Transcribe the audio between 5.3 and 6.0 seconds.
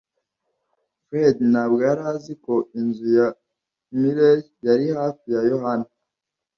ya Yohana.